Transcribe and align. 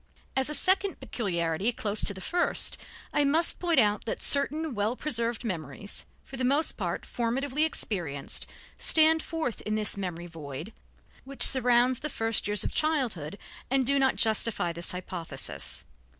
As 0.35 0.49
a 0.49 0.55
second 0.55 0.99
peculiarity 0.99 1.71
closely 1.71 2.05
related 2.05 2.07
to 2.07 2.13
the 2.15 2.21
first, 2.21 2.77
I 3.13 3.23
must 3.23 3.59
point 3.59 3.79
out 3.79 4.05
that 4.05 4.19
certain 4.23 4.73
well 4.73 4.95
preserved 4.95 5.45
memories, 5.45 6.07
for 6.25 6.37
the 6.37 6.43
most 6.43 6.71
part 6.75 7.03
formatively 7.03 7.65
experienced, 7.67 8.47
stand 8.79 9.21
forth 9.21 9.61
in 9.61 9.75
this 9.75 9.97
memory 9.97 10.25
void 10.25 10.73
which 11.23 11.43
surrounds 11.43 11.99
the 11.99 12.09
first 12.09 12.47
years 12.47 12.63
of 12.63 12.73
childhood 12.73 13.37
and 13.69 13.85
do 13.85 13.99
not 13.99 14.15
justify 14.15 14.73
this 14.73 14.91
hypothesis. 14.91 15.85